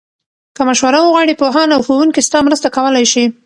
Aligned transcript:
که 0.55 0.61
مشوره 0.69 0.99
وغواړې، 1.01 1.39
پوهان 1.41 1.69
او 1.75 1.81
ښوونکي 1.87 2.21
ستا 2.27 2.39
مرسته 2.47 2.67
کولای 2.75 3.05
شي. 3.13 3.25